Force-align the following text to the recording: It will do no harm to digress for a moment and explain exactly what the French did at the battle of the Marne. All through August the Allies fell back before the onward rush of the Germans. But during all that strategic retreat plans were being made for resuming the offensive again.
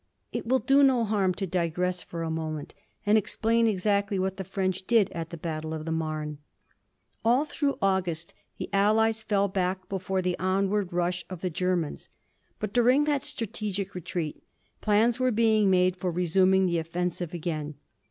It 0.31 0.47
will 0.47 0.57
do 0.57 0.81
no 0.81 1.05
harm 1.05 1.35
to 1.35 1.45
digress 1.45 2.01
for 2.01 2.23
a 2.23 2.31
moment 2.31 2.73
and 3.05 3.19
explain 3.19 3.67
exactly 3.67 4.17
what 4.17 4.37
the 4.37 4.43
French 4.43 4.87
did 4.87 5.11
at 5.11 5.29
the 5.29 5.37
battle 5.37 5.75
of 5.75 5.85
the 5.85 5.91
Marne. 5.91 6.39
All 7.23 7.45
through 7.45 7.77
August 7.83 8.33
the 8.57 8.67
Allies 8.73 9.21
fell 9.21 9.47
back 9.47 9.87
before 9.87 10.23
the 10.23 10.35
onward 10.39 10.91
rush 10.91 11.23
of 11.29 11.41
the 11.41 11.51
Germans. 11.51 12.09
But 12.59 12.73
during 12.73 13.01
all 13.01 13.05
that 13.05 13.21
strategic 13.21 13.93
retreat 13.93 14.41
plans 14.81 15.19
were 15.19 15.29
being 15.29 15.69
made 15.69 15.95
for 15.97 16.09
resuming 16.09 16.65
the 16.65 16.79
offensive 16.79 17.31
again. 17.35 17.75